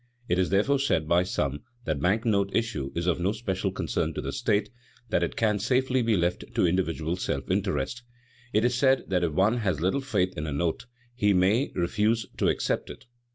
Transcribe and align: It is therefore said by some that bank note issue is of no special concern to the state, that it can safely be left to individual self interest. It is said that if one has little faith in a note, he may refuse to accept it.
It 0.27 0.39
is 0.39 0.49
therefore 0.49 0.79
said 0.79 1.07
by 1.07 1.21
some 1.21 1.59
that 1.85 1.99
bank 1.99 2.25
note 2.25 2.49
issue 2.55 2.91
is 2.95 3.05
of 3.05 3.19
no 3.19 3.31
special 3.33 3.71
concern 3.71 4.15
to 4.15 4.21
the 4.21 4.31
state, 4.31 4.71
that 5.09 5.21
it 5.21 5.35
can 5.35 5.59
safely 5.59 6.01
be 6.01 6.17
left 6.17 6.43
to 6.55 6.65
individual 6.65 7.17
self 7.17 7.51
interest. 7.51 8.01
It 8.51 8.65
is 8.65 8.73
said 8.73 9.03
that 9.11 9.23
if 9.23 9.33
one 9.33 9.57
has 9.57 9.79
little 9.79 10.01
faith 10.01 10.35
in 10.35 10.47
a 10.47 10.51
note, 10.53 10.87
he 11.13 11.33
may 11.33 11.71
refuse 11.75 12.25
to 12.37 12.47
accept 12.49 12.89
it. 12.89 13.05